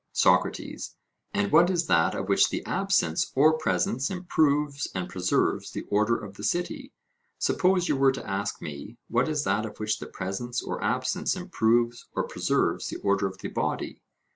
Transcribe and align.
SOCRATES: 0.13 0.95
And 1.31 1.51
what 1.51 1.69
is 1.69 1.85
that 1.85 2.15
of 2.15 2.27
which 2.27 2.49
the 2.49 2.65
absence 2.65 3.31
or 3.35 3.55
presence 3.59 4.09
improves 4.09 4.89
and 4.95 5.07
preserves 5.07 5.69
the 5.69 5.83
order 5.91 6.15
of 6.17 6.37
the 6.37 6.43
city? 6.43 6.91
Suppose 7.37 7.87
you 7.87 7.95
were 7.95 8.11
to 8.13 8.27
ask 8.27 8.63
me, 8.63 8.97
what 9.09 9.29
is 9.29 9.43
that 9.43 9.63
of 9.63 9.77
which 9.77 9.99
the 9.99 10.07
presence 10.07 10.59
or 10.59 10.83
absence 10.83 11.35
improves 11.35 12.07
or 12.15 12.23
preserves 12.23 12.87
the 12.89 12.97
order 13.01 13.27
of 13.27 13.37
the 13.41 13.49
body? 13.49 14.01